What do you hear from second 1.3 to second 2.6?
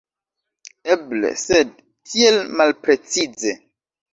sed tiel